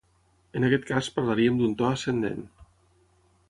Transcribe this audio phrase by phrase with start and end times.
[0.59, 2.43] En aquest cast parlaríem d'un to ascendent.